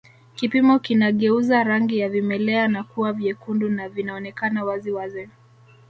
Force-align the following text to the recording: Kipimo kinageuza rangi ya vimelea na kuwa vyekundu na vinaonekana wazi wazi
Kipimo 0.35 0.79
kinageuza 0.79 1.63
rangi 1.63 1.97
ya 1.99 2.09
vimelea 2.09 2.67
na 2.67 2.83
kuwa 2.83 3.13
vyekundu 3.13 3.69
na 3.69 3.89
vinaonekana 3.89 4.63
wazi 4.63 4.91
wazi 4.91 5.29